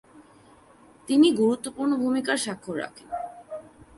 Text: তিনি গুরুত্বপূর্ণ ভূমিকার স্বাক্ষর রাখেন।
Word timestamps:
তিনি 1.07 1.27
গুরুত্বপূর্ণ 1.31 1.91
ভূমিকার 1.95 2.37
স্বাক্ষর 2.37 2.75
রাখেন। 2.77 3.07